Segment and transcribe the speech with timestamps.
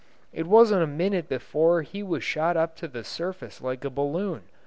[0.33, 4.41] It wasn't a minute before he was shot up to the surface like a balloon.